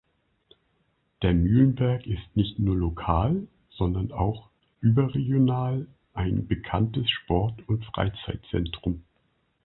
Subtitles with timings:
[1.21, 5.85] Der Mühlenberg ist nicht nur lokal, sondern auch überregional
[6.15, 9.03] ein bekanntes Sport- und Freizeitzentrum.